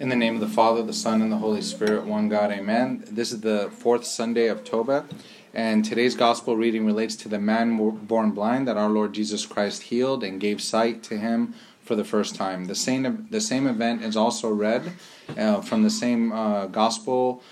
[0.00, 3.04] In the name of the Father, the Son, and the Holy Spirit, one God, amen.
[3.10, 5.04] This is the fourth Sunday of Toba,
[5.52, 9.82] and today's gospel reading relates to the man born blind that our Lord Jesus Christ
[9.82, 11.52] healed and gave sight to him
[11.82, 12.64] for the first time.
[12.64, 14.90] The same, the same event is also read
[15.36, 17.42] uh, from the same uh, gospel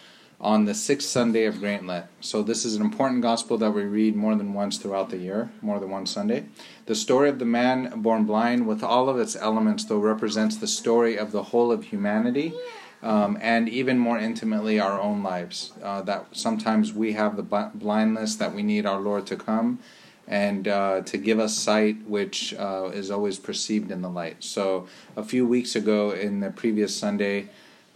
[0.40, 2.06] on the sixth Sunday of Great Lent.
[2.20, 5.50] So, this is an important gospel that we read more than once throughout the year,
[5.60, 6.46] more than one Sunday.
[6.86, 10.68] The story of the man born blind, with all of its elements, though, represents the
[10.68, 12.54] story of the whole of humanity.
[13.00, 15.72] Um, and even more intimately, our own lives.
[15.82, 19.78] Uh, that sometimes we have the blindness that we need our Lord to come
[20.26, 24.42] and uh, to give us sight, which uh, is always perceived in the light.
[24.44, 27.48] So, a few weeks ago, in the previous Sunday,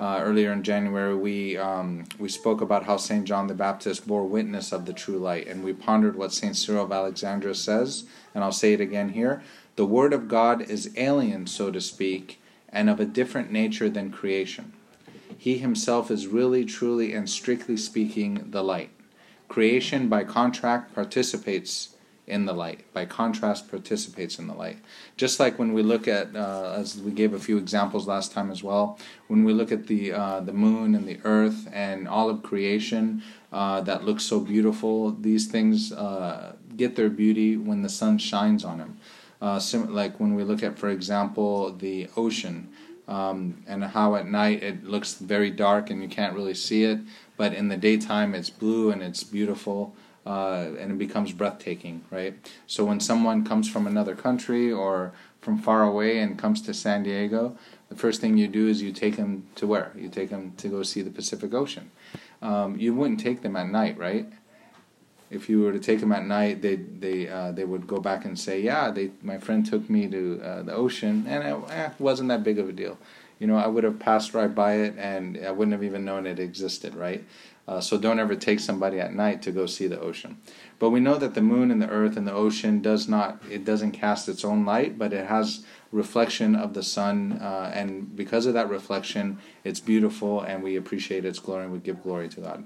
[0.03, 4.27] uh, earlier in January, we um, we spoke about how Saint John the Baptist bore
[4.27, 8.03] witness of the true light, and we pondered what Saint Cyril of Alexandria says,
[8.35, 9.45] and I'll say it again here:
[9.77, 14.11] the Word of God is alien, so to speak, and of a different nature than
[14.11, 14.73] creation.
[15.39, 18.91] He himself is really, truly, and strictly speaking the light.
[19.47, 21.92] Creation, by contract, participates
[22.27, 22.85] in the light.
[22.93, 24.79] By contrast, participates in the light.
[25.17, 28.51] Just like when we look at, uh, as we gave a few examples last time
[28.51, 32.31] as well, when we look at the uh, the moon and the earth and all
[32.31, 37.89] of creation uh, that looks so beautiful, these things uh, get their beauty when the
[37.89, 38.99] sun shines on them.
[39.41, 42.69] Uh, sim- like when we look at, for example, the ocean.
[43.09, 47.01] Um, and how at night it looks very dark and you can't really see it,
[47.37, 52.35] but in the daytime it's blue and it's beautiful uh, and it becomes breathtaking, right?
[52.67, 57.03] So when someone comes from another country or from far away and comes to San
[57.03, 57.57] Diego,
[57.89, 59.93] the first thing you do is you take them to where?
[59.97, 61.91] You take them to go see the Pacific Ocean.
[62.41, 64.27] Um, you wouldn't take them at night, right?
[65.31, 68.25] If you were to take them at night, they they uh, they would go back
[68.25, 71.91] and say, "Yeah, they my friend took me to uh, the ocean, and it eh,
[71.99, 72.99] wasn't that big of a deal."
[73.39, 76.27] You know, I would have passed right by it, and I wouldn't have even known
[76.27, 77.25] it existed, right?
[77.69, 80.37] Uh, so don't ever take somebody at night to go see the ocean.
[80.79, 83.65] But we know that the moon and the earth and the ocean does not it
[83.65, 88.47] doesn't cast its own light, but it has reflection of the sun, uh, and because
[88.47, 92.41] of that reflection, it's beautiful, and we appreciate its glory, and we give glory to
[92.41, 92.65] God.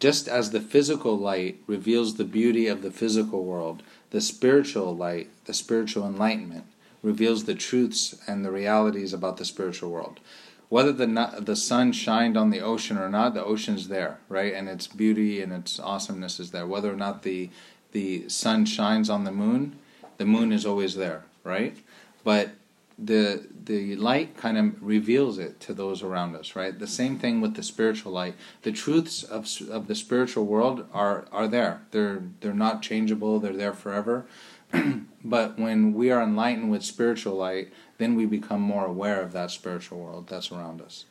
[0.00, 5.28] Just as the physical light reveals the beauty of the physical world, the spiritual light,
[5.46, 6.66] the spiritual enlightenment,
[7.02, 10.20] reveals the truths and the realities about the spiritual world
[10.68, 11.06] whether the
[11.40, 14.52] the sun shined on the ocean or not, the ocean's there, right?
[14.52, 16.66] And its beauty and its awesomeness is there.
[16.66, 17.50] Whether or not the
[17.92, 19.78] the sun shines on the moon,
[20.18, 21.76] the moon is always there, right?
[22.22, 22.50] But
[22.98, 26.76] the the light kind of reveals it to those around us, right?
[26.76, 28.34] The same thing with the spiritual light.
[28.62, 31.82] The truths of of the spiritual world are are there.
[31.92, 33.38] They're they're not changeable.
[33.38, 34.26] They're there forever.
[35.24, 39.50] but when we are enlightened with spiritual light, then we become more aware of that
[39.50, 41.04] spiritual world that's around us.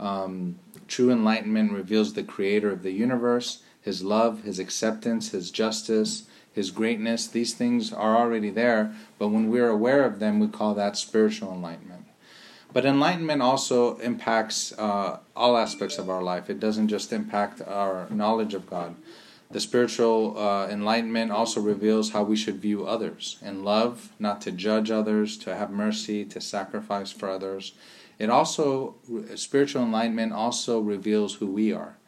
[0.00, 0.58] Um,
[0.88, 6.70] true enlightenment reveals the creator of the universe, his love, his acceptance, his justice, his
[6.70, 7.26] greatness.
[7.26, 11.52] These things are already there, but when we're aware of them, we call that spiritual
[11.52, 12.06] enlightenment.
[12.72, 16.48] But enlightenment also impacts uh, all aspects of our life.
[16.48, 18.96] It doesn't just impact our knowledge of God.
[19.52, 24.50] The spiritual uh, enlightenment also reveals how we should view others in love, not to
[24.50, 27.74] judge others, to have mercy, to sacrifice for others.
[28.18, 28.94] It also,
[29.34, 31.98] spiritual enlightenment also reveals who we are.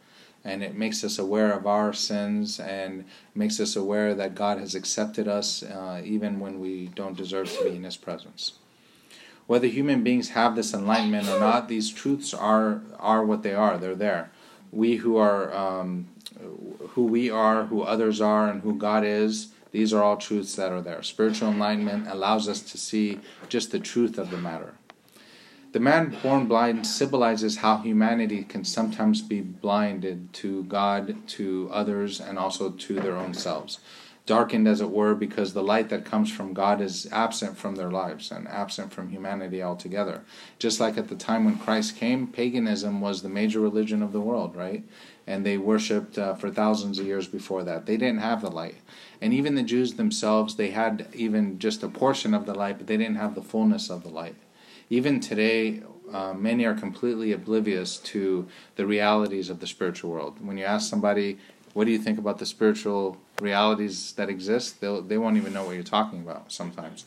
[0.42, 3.04] And it makes us aware of our sins and
[3.34, 7.64] makes us aware that God has accepted us uh, even when we don't deserve to
[7.64, 8.52] be in His presence.
[9.46, 13.76] Whether human beings have this enlightenment or not, these truths are, are what they are.
[13.76, 14.30] They're there.
[14.74, 16.08] We who are um,
[16.90, 19.48] who we are, who others are, and who God is.
[19.70, 21.02] These are all truths that are there.
[21.02, 24.74] Spiritual enlightenment allows us to see just the truth of the matter.
[25.72, 32.20] The man born blind symbolizes how humanity can sometimes be blinded to God, to others,
[32.20, 33.80] and also to their own selves.
[34.26, 37.90] Darkened, as it were, because the light that comes from God is absent from their
[37.90, 40.22] lives and absent from humanity altogether.
[40.58, 44.20] Just like at the time when Christ came, paganism was the major religion of the
[44.20, 44.82] world, right?
[45.26, 47.86] and they worshipped uh, for thousands of years before that.
[47.86, 48.76] They didn't have the light.
[49.20, 52.86] And even the Jews themselves, they had even just a portion of the light, but
[52.86, 54.36] they didn't have the fullness of the light.
[54.90, 55.82] Even today,
[56.12, 58.46] uh, many are completely oblivious to
[58.76, 60.44] the realities of the spiritual world.
[60.44, 61.38] When you ask somebody,
[61.74, 64.80] what do you think about the spiritual realities that exist?
[64.80, 67.04] They'll, they won't even know what you're talking about sometimes.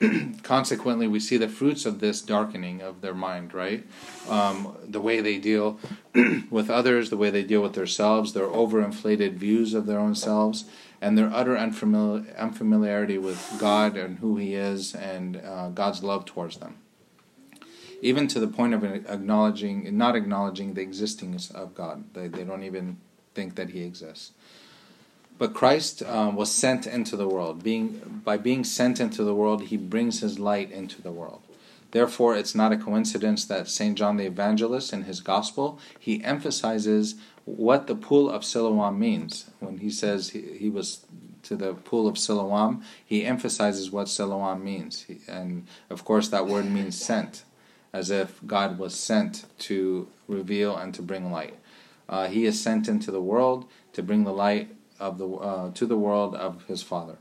[0.42, 3.86] consequently, we see the fruits of this darkening of their mind, right?
[4.28, 5.78] Um, the way they deal
[6.50, 10.64] with others, the way they deal with themselves, their overinflated views of their own selves,
[11.00, 16.24] and their utter unfamiliar, unfamiliarity with God and who He is and uh, God's love
[16.24, 16.76] towards them.
[18.00, 22.04] even to the point of acknowledging, not acknowledging the existence of God.
[22.14, 22.98] They, they don't even
[23.38, 24.32] think that He exists.
[25.38, 27.62] But Christ um, was sent into the world.
[27.62, 31.42] Being by being sent into the world, He brings His light into the world.
[31.90, 33.96] Therefore, it's not a coincidence that St.
[33.96, 37.14] John the Evangelist in his Gospel, he emphasizes
[37.46, 39.50] what the pool of Siloam means.
[39.60, 41.06] When he says he, he was
[41.44, 45.04] to the pool of Siloam, he emphasizes what Siloam means.
[45.04, 47.44] He, and of course, that word means sent,
[47.90, 51.54] as if God was sent to reveal and to bring light.
[52.08, 55.86] Uh, he is sent into the world to bring the light of the uh, to
[55.86, 57.18] the world of his Father.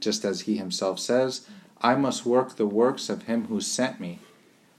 [0.00, 1.46] Just as he himself says,
[1.80, 4.18] I must work the works of him who sent me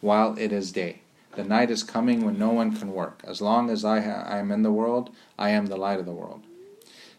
[0.02, 1.02] while it is day.
[1.36, 3.22] The night is coming when no one can work.
[3.25, 6.06] As long as I, ha- I am in the world, I am the light of
[6.06, 6.44] the world.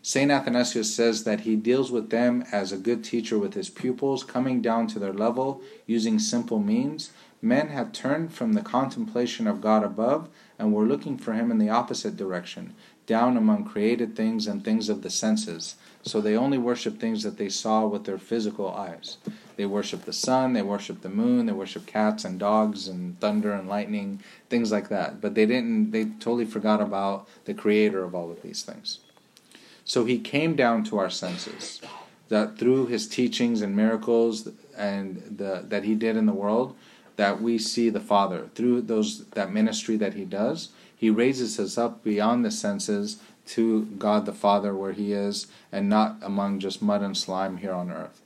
[0.08, 0.31] St.
[0.31, 4.62] Athanasius says that he deals with them as a good teacher with his pupils, coming
[4.62, 7.11] down to their level using simple means.
[7.43, 10.29] Men have turned from the contemplation of God above
[10.61, 12.76] and were looking for him in the opposite direction,
[13.06, 15.75] down among created things and things of the senses.
[16.03, 19.19] So they only worship things that they saw with their physical eyes.
[19.56, 23.52] They worship the sun, they worship the moon, they worship cats and dogs and thunder
[23.52, 25.20] and lightning, things like that.
[25.20, 29.00] But they didn't they totally forgot about the creator of all of these things.
[29.87, 31.81] So he came down to our senses.
[32.29, 36.75] That through his teachings and miracles and the that he did in the world,
[37.15, 38.49] that we see the Father.
[38.56, 43.85] Through those that ministry that he does, he raises us up beyond the senses to
[43.97, 47.93] God the Father where he is and not among just mud and slime here on
[47.93, 48.21] earth.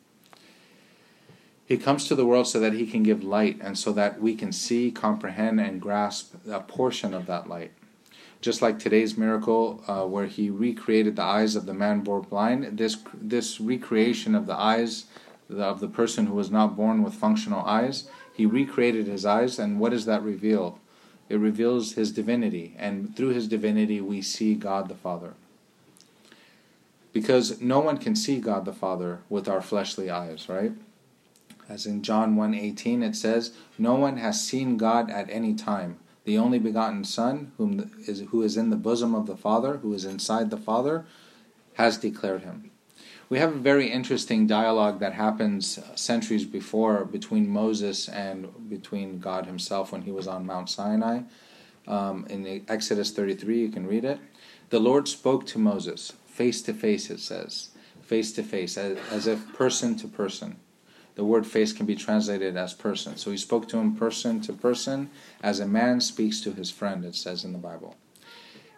[1.66, 4.34] He comes to the world so that he can give light and so that we
[4.34, 7.70] can see, comprehend, and grasp a portion of that light.
[8.40, 12.78] Just like today's miracle, uh, where he recreated the eyes of the man born blind,
[12.78, 15.04] this, this recreation of the eyes
[15.50, 19.78] of the person who was not born with functional eyes, he recreated his eyes, and
[19.78, 20.78] what does that reveal?
[21.28, 25.34] It reveals his divinity, and through his divinity, we see God the Father.
[27.12, 30.72] Because no one can see God the Father with our fleshly eyes, right?
[31.68, 35.98] As in John 1:18 it says, "No one has seen God at any time.
[36.24, 39.92] The only begotten Son, whom is who is in the bosom of the Father, who
[39.94, 41.06] is inside the Father,
[41.74, 42.70] has declared him."
[43.30, 49.46] We have a very interesting dialogue that happens centuries before between Moses and between God
[49.46, 51.20] Himself when He was on Mount Sinai.
[51.86, 54.18] Um, in Exodus 33, you can read it.
[54.70, 57.70] The Lord spoke to Moses face to face, it says,
[58.02, 60.56] face to face, as, as if person to person
[61.14, 63.16] the word face can be translated as person.
[63.16, 65.10] So he spoke to him person to person,
[65.42, 67.96] as a man speaks to his friend, it says in the Bible.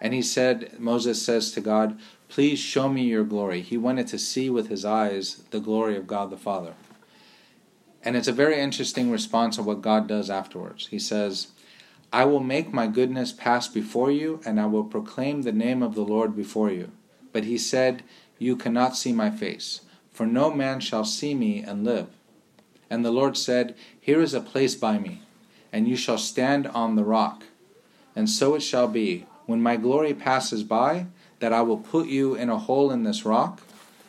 [0.01, 1.99] And he said, Moses says to God,
[2.29, 3.61] Please show me your glory.
[3.61, 6.75] He wanted to see with his eyes the glory of God the Father.
[8.03, 10.89] And it's a very interesting response of what God does afterwards.
[10.89, 11.49] He says,
[12.13, 15.95] I will make my goodness pass before you, and I will proclaim the name of
[15.95, 16.91] the Lord before you.
[17.33, 18.03] But he said,
[18.39, 22.09] You cannot see my face, for no man shall see me and live.
[22.93, 25.23] And the Lord said, Here is a place by me,
[25.73, 27.45] and you shall stand on the rock.
[28.15, 31.07] And so it shall be, when my glory passes by,
[31.39, 33.63] that I will put you in a hole in this rock,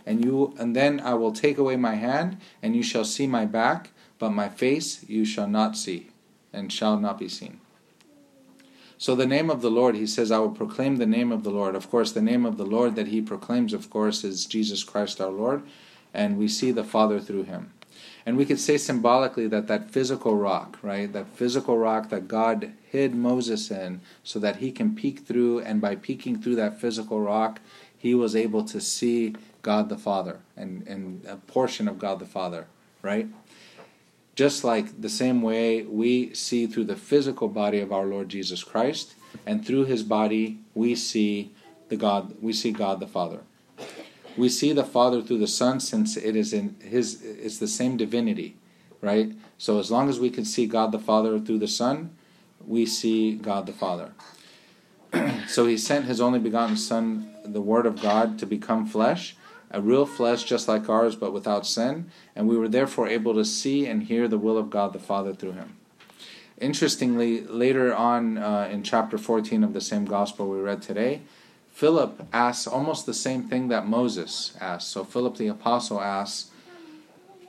[0.05, 3.45] and you and then I will take away my hand, and you shall see my
[3.45, 6.09] back, but my face you shall not see,
[6.51, 7.61] and shall not be seen.
[8.97, 11.51] So the name of the Lord, he says, I will proclaim the name of the
[11.51, 11.75] Lord.
[11.75, 15.21] Of course, the name of the Lord that he proclaims, of course, is Jesus Christ
[15.21, 15.63] our Lord,
[16.13, 17.71] and we see the Father through him.
[18.25, 22.71] And we could say symbolically that that physical rock, right, that physical rock that God
[22.89, 27.19] hid Moses in so that he can peek through, and by peeking through that physical
[27.19, 27.59] rock,
[27.97, 32.25] he was able to see God the Father and, and a portion of God the
[32.25, 32.67] Father,
[33.01, 33.27] right?
[34.35, 38.63] Just like the same way we see through the physical body of our Lord Jesus
[38.63, 39.15] Christ,
[39.45, 41.51] and through his body we see
[41.89, 43.41] the God we see God the Father
[44.37, 47.97] we see the Father through the Son since it is in his it's the same
[47.97, 48.55] divinity,
[49.01, 49.31] right?
[49.57, 52.15] So as long as we can see God the Father through the Son,
[52.65, 54.13] we see God the Father.
[55.47, 59.35] so he sent his only begotten Son, the Word of God, to become flesh,
[59.69, 63.45] a real flesh just like ours, but without sin, and we were therefore able to
[63.45, 65.77] see and hear the will of God the Father through him.
[66.59, 71.21] Interestingly, later on uh, in chapter 14 of the same gospel we read today,
[71.73, 74.89] Philip asks almost the same thing that Moses asked.
[74.89, 76.51] So Philip the apostle asks,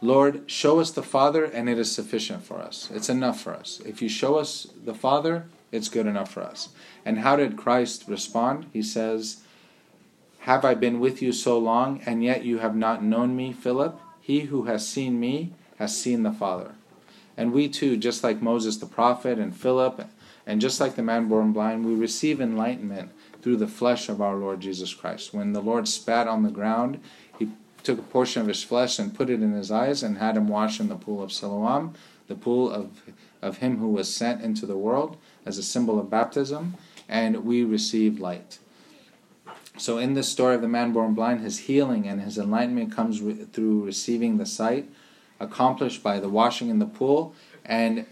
[0.00, 2.90] Lord, show us the Father, and it is sufficient for us.
[2.93, 3.81] It's enough for us.
[3.85, 6.71] If you show us the Father, it's good enough for us.
[7.04, 8.66] And how did Christ respond?
[8.73, 9.43] He says,
[10.40, 14.00] Have I been with you so long, and yet you have not known me, Philip?
[14.21, 16.75] He who has seen me has seen the Father.
[17.37, 20.09] And we too, just like Moses the prophet and Philip,
[20.47, 23.11] and just like the man born blind, we receive enlightenment
[23.44, 25.34] through the flesh of our Lord Jesus Christ.
[25.34, 26.98] When the Lord spat on the ground,
[27.38, 27.50] he
[27.82, 30.48] took a portion of his flesh and put it in his eyes and had him
[30.48, 31.92] wash in the pool of Siloam,
[32.26, 33.02] the pool of,
[33.42, 37.62] of him who was sent into the world as a symbol of baptism, and we
[37.62, 38.60] receive light.
[39.76, 43.20] So, in this story of the man born blind, his healing and his enlightenment comes
[43.20, 44.88] re- through receiving the sight,
[45.38, 48.06] accomplished by the washing in the pool and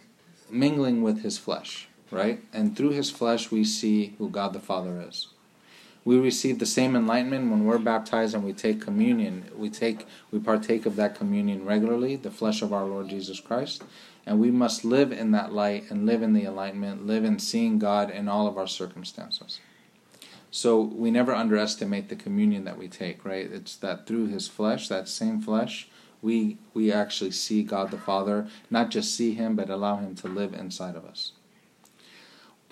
[0.50, 2.16] mingling with his flesh, Mm-hmm.
[2.16, 2.45] right?
[2.52, 5.28] And through his flesh, we see who God the Father is.
[6.04, 9.45] We receive the same enlightenment when we're baptized and we take communion.
[9.57, 13.85] We take, we partake of that communion regularly, the flesh of our Lord Jesus Christ,
[14.26, 17.78] and we must live in that light and live in the enlightenment, live in seeing
[17.78, 19.61] God in all of our circumstances.
[20.50, 23.50] So we never underestimate the communion that we take, right?
[23.50, 25.88] It's that through his flesh, that same flesh,
[26.21, 30.28] we we actually see God the Father, not just see him, but allow him to
[30.28, 31.33] live inside of us.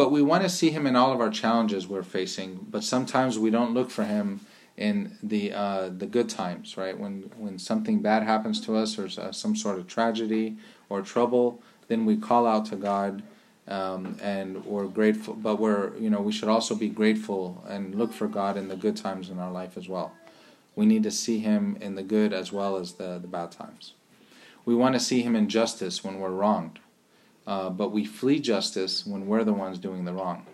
[0.00, 3.38] But we want to see him in all of our challenges we're facing, but sometimes
[3.38, 4.40] we don't look for him
[4.78, 6.98] in the uh, the good times, right?
[6.98, 10.56] When when something bad happens to us or uh, some sort of tragedy
[10.88, 13.22] or trouble, then we call out to God
[13.68, 15.34] um, and we're grateful.
[15.34, 18.76] But we're you know we should also be grateful and look for God in the
[18.76, 20.14] good times in our life as well.
[20.76, 23.92] We need to see Him in the good as well as the the bad times.
[24.64, 26.78] We want to see Him in justice when we're wronged,
[27.50, 30.46] uh, but we flee justice when we're the ones doing the wrong.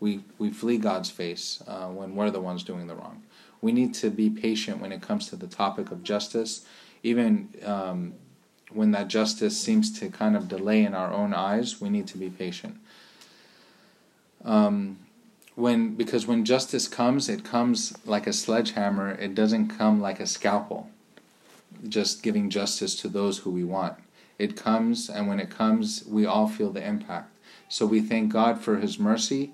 [0.00, 3.22] We we flee God's face uh, when we're the ones doing the wrong.
[3.60, 6.66] We need to be patient when it comes to the topic of justice,
[7.04, 8.14] even um,
[8.72, 12.18] when that justice seems to kind of delay in our own eyes, we need to
[12.18, 12.74] be patient.
[14.44, 14.98] Um,
[15.54, 19.12] when because when justice comes, it comes like a sledgehammer.
[19.12, 20.90] It doesn't come like a scalpel,
[21.88, 23.94] just giving justice to those who we want.
[24.46, 27.30] It comes, and when it comes, we all feel the impact.
[27.68, 29.44] So we thank God for His mercy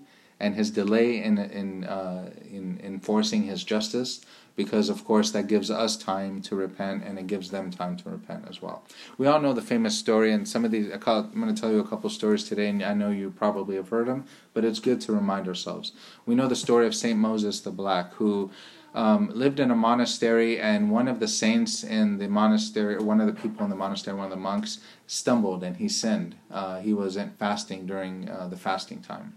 [0.40, 4.10] and His delay in in uh, in enforcing His justice,
[4.56, 8.06] because of course that gives us time to repent and it gives them time to
[8.16, 8.78] repent as well.
[9.18, 11.80] We all know the famous story, and some of these I'm going to tell you
[11.80, 15.00] a couple stories today, and I know you probably have heard them, but it's good
[15.02, 15.92] to remind ourselves.
[16.26, 18.50] We know the story of Saint Moses the Black, who
[18.98, 23.26] um, lived in a monastery, and one of the saints in the monastery, one of
[23.26, 26.34] the people in the monastery, one of the monks, stumbled and he sinned.
[26.50, 29.34] Uh, he wasn't fasting during uh, the fasting time,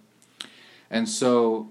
[0.89, 1.69] and so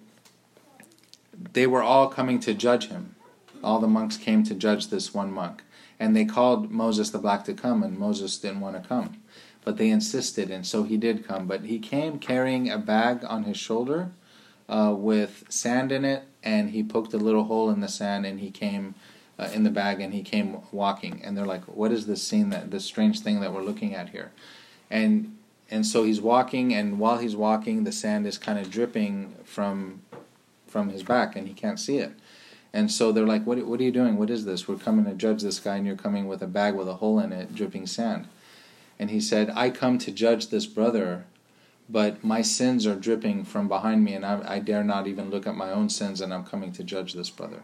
[1.52, 3.14] they were all coming to judge him
[3.62, 5.62] all the monks came to judge this one monk.
[5.99, 9.20] And they called Moses the Black to come, and Moses didn't want to come.
[9.64, 11.47] But they insisted, and so he did come.
[11.47, 14.12] But he came carrying a bag on his shoulder
[14.68, 18.40] uh, with sand in it, and he poked a little hole in the sand, and
[18.40, 18.94] he came
[19.38, 21.20] uh, in the bag, and he came walking.
[21.25, 24.11] And they're like, "What is this scene that this strange thing that we're looking at
[24.11, 24.32] here?"
[24.90, 25.37] And
[25.70, 30.02] and so he's walking, and while he's walking, the sand is kind of dripping from
[30.66, 32.12] from his back, and he can't see it.
[32.73, 34.16] And so they're like, what, what are you doing?
[34.16, 34.68] What is this?
[34.68, 37.18] We're coming to judge this guy, and you're coming with a bag with a hole
[37.18, 38.28] in it, dripping sand.
[38.99, 41.25] And he said, I come to judge this brother,
[41.90, 45.47] but my sins are dripping from behind me, and I, I dare not even look
[45.47, 47.62] at my own sins, and I'm coming to judge this brother.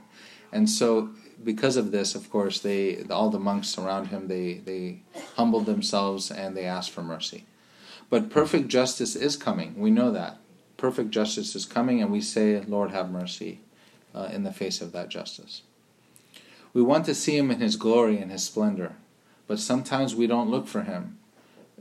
[0.52, 1.10] And so,
[1.44, 5.02] because of this, of course, they all the monks around him they they
[5.36, 7.44] humbled themselves and they asked for mercy.
[8.08, 9.78] But perfect justice is coming.
[9.78, 10.38] We know that
[10.76, 13.60] perfect justice is coming, and we say, Lord, have mercy
[14.14, 15.62] uh, in the face of that justice.
[16.72, 18.96] We want to see him in his glory and his splendor,
[19.46, 21.15] but sometimes we don't look for him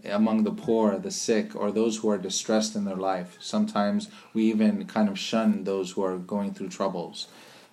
[0.05, 3.38] among the poor, the sick, or those who are distressed in their life.
[3.39, 7.27] Sometimes we even kind of shun those who are going through troubles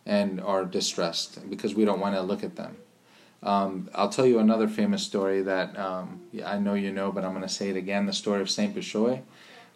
[0.04, 2.76] and are distressed because we don't want to look at them.
[3.42, 7.32] Um, I'll tell you another famous story that um, I know you know, but I'm
[7.32, 9.22] going to say it again the story of Saint Bishoy.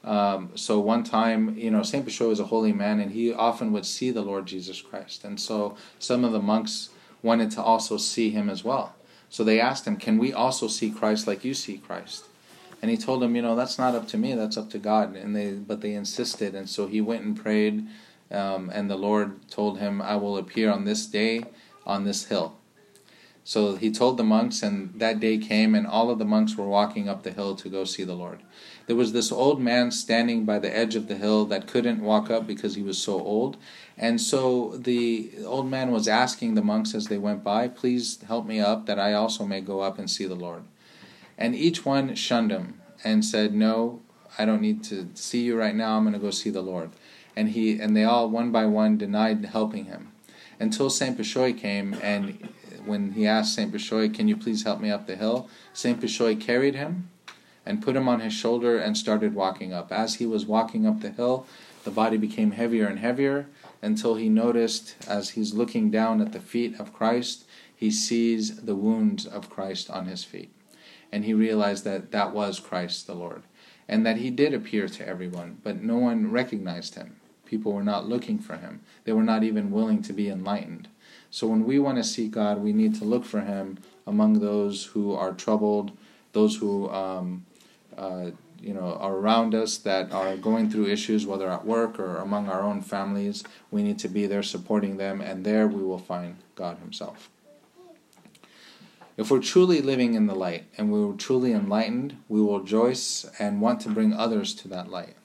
[0.04, 3.72] Um, so one time, you know, Saint Bishoy was a holy man, and he often
[3.72, 5.24] would see the Lord Jesus Christ.
[5.24, 6.90] And so some of the monks
[7.22, 8.94] wanted to also see him as well.
[9.28, 12.26] So they asked him, "Can we also see Christ like you see Christ?"
[12.82, 15.16] And he told them, "You know, that's not up to me; that's up to God."
[15.16, 17.86] And they, but they insisted, and so he went and prayed,
[18.30, 21.44] um, and the Lord told him, "I will appear on this day
[21.86, 22.56] on this hill."
[23.46, 26.66] So he told the monks, and that day came, and all of the monks were
[26.66, 28.40] walking up the hill to go see the Lord.
[28.88, 32.28] There was this old man standing by the edge of the hill that couldn't walk
[32.28, 33.56] up because he was so old.
[33.96, 38.46] And so the old man was asking the monks as they went by, Please help
[38.46, 40.64] me up that I also may go up and see the Lord.
[41.38, 44.02] And each one shunned him and said, No,
[44.38, 45.96] I don't need to see you right now.
[45.96, 46.90] I'm going to go see the Lord.
[47.34, 50.12] And he and they all one by one denied helping him
[50.58, 52.48] until Saint Bishoy came and
[52.86, 56.40] when he asked Saint Bishoy, "Can you please help me up the hill?" Saint Bishoy
[56.40, 57.10] carried him,
[57.66, 59.92] and put him on his shoulder and started walking up.
[59.92, 61.46] As he was walking up the hill,
[61.84, 63.48] the body became heavier and heavier
[63.82, 68.76] until he noticed, as he's looking down at the feet of Christ, he sees the
[68.76, 70.50] wounds of Christ on his feet.
[71.12, 73.42] And he realized that that was Christ the Lord.
[73.88, 77.16] And that he did appear to everyone, but no one recognized him.
[77.44, 80.88] People were not looking for him, they were not even willing to be enlightened.
[81.30, 84.86] So when we want to see God, we need to look for him among those
[84.86, 85.92] who are troubled,
[86.32, 87.46] those who um,
[87.96, 92.16] uh, you know are around us that are going through issues, whether at work or
[92.16, 93.44] among our own families.
[93.70, 97.30] We need to be there supporting them, and there we will find God Himself.
[99.16, 103.24] If we're truly living in the light and we are truly enlightened, we will rejoice
[103.38, 105.16] and want to bring others to that light.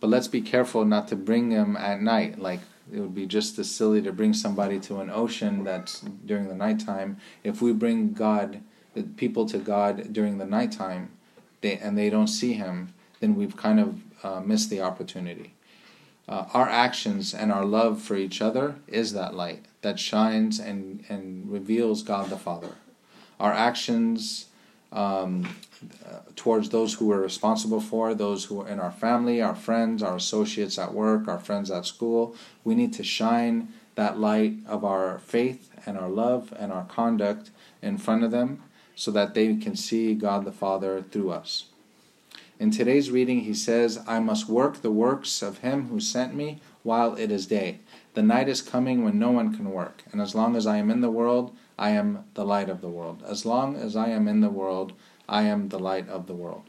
[0.00, 2.38] But let's be careful not to bring them at night.
[2.38, 6.48] Like it would be just as silly to bring somebody to an ocean that's during
[6.48, 7.18] the nighttime.
[7.44, 8.62] If we bring God,
[9.16, 11.10] people to God during the nighttime,
[11.60, 15.52] they, and they don't see Him, then we've kind of uh, missed the opportunity.
[16.26, 21.04] Uh, our actions and our love for each other is that light that shines and,
[21.08, 22.74] and reveals God the Father.
[23.38, 24.46] Our actions
[24.92, 25.54] um,
[26.06, 30.02] uh, towards those who we're responsible for, those who are in our family, our friends,
[30.02, 32.34] our associates at work, our friends at school,
[32.64, 37.50] we need to shine that light of our faith and our love and our conduct
[37.80, 38.62] in front of them
[38.94, 41.66] so that they can see God the Father through us.
[42.58, 46.60] In today's reading, he says, I must work the works of him who sent me
[46.82, 47.78] while it is day.
[48.14, 50.02] The night is coming when no one can work.
[50.10, 52.88] And as long as I am in the world, I am the light of the
[52.88, 53.22] world.
[53.26, 54.92] As long as I am in the world,
[55.28, 56.64] I am the light of the world.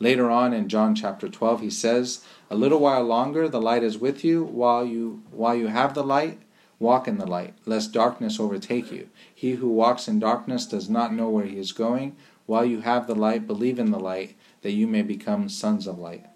[0.00, 3.96] Later on in John chapter 12, he says, A little while longer the light is
[3.96, 4.42] with you.
[4.42, 6.40] While you, while you have the light,
[6.78, 9.08] walk in the light, lest darkness overtake you.
[9.34, 12.16] He who walks in darkness does not know where he is going.
[12.44, 15.98] While you have the light, believe in the light that you may become sons of
[15.98, 16.26] light.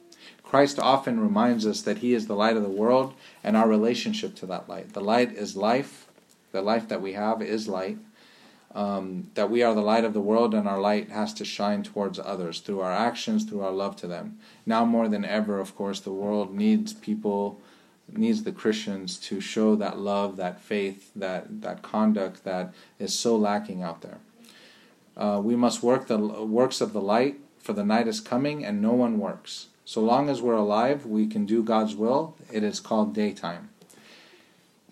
[0.50, 3.14] Christ often reminds us that He is the light of the world
[3.45, 4.94] and our relationship to that light.
[4.94, 6.09] The light is life,
[6.51, 7.98] the life that we have is light.
[8.75, 11.85] Um, that we are the light of the world and our light has to shine
[11.85, 14.40] towards others through our actions, through our love to them.
[14.66, 17.61] Now more than ever, of course, the world needs people,
[18.12, 23.37] needs the Christians to show that love, that faith, that, that conduct that is so
[23.37, 24.18] lacking out there.
[25.16, 28.83] Uh, we must work the works of the light for the night is coming and
[28.83, 29.68] no one works.
[29.90, 32.37] So long as we're alive, we can do God's will.
[32.53, 33.70] It is called daytime.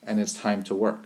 [0.03, 1.05] And it's time to work.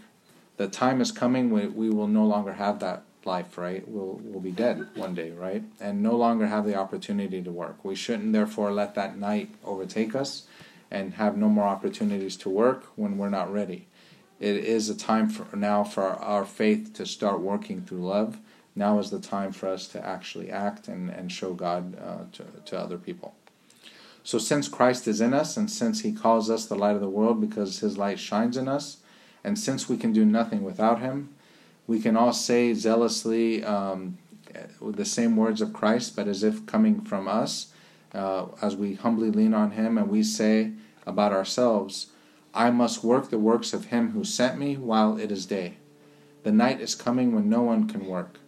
[0.57, 3.87] The time is coming when we will no longer have that life, right?
[3.87, 5.63] We'll, we'll be dead one day, right?
[5.79, 7.85] And no longer have the opportunity to work.
[7.85, 10.45] We shouldn't, therefore, let that night overtake us
[10.91, 13.89] and have no more opportunities to work when we're not ready.
[14.41, 18.39] It is a time for now for our faith to start working through love
[18.75, 22.45] now is the time for us to actually act and, and show God uh, to,
[22.65, 23.35] to other people.
[24.25, 27.09] So, since Christ is in us, and since He calls us the light of the
[27.09, 28.99] world because His light shines in us,
[29.43, 31.35] and since we can do nothing without Him,
[31.87, 34.19] we can all say zealously um,
[34.81, 37.73] the same words of Christ, but as if coming from us,
[38.15, 40.73] uh, as we humbly lean on Him and we say
[41.07, 42.09] about ourselves,
[42.55, 45.79] I must work the works of Him who sent me while it is day.
[46.45, 48.39] The night is coming when no one can work.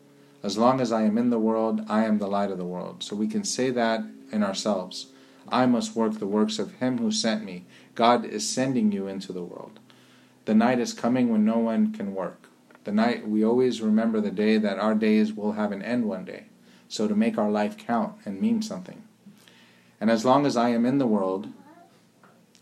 [0.43, 3.03] As long as I am in the world, I am the light of the world.
[3.03, 5.07] So we can say that in ourselves.
[5.49, 7.67] I must work the works of Him who sent me.
[7.95, 9.79] God is sending you into the world.
[10.45, 12.49] The night is coming when no one can work.
[12.85, 16.25] The night, we always remember the day that our days will have an end one
[16.25, 16.47] day.
[16.89, 19.03] So to make our life count and mean something.
[20.01, 21.49] And as long as I am in the world,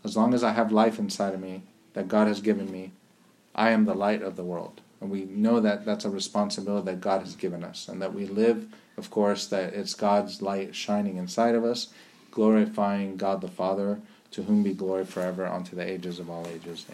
[0.03, 2.91] as long as I have life inside of me that God has given me,
[3.53, 4.81] I am the light of the world.
[5.01, 8.25] And we know that that's a responsibility that God has given us, and that we
[8.25, 11.89] live, of course, that it's God's light shining inside of us,
[12.33, 16.85] glorifying God the Father, to whom be glory forever unto the ages of all ages.
[16.89, 16.91] Amen.